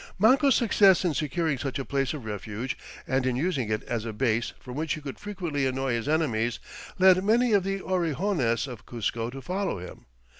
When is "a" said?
1.77-1.85, 4.03-4.11